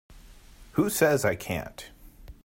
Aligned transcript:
Who 0.71 0.89
says 0.89 1.23
I 1.23 1.35
can't? 1.35 1.91